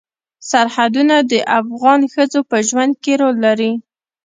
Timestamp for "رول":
3.21-3.35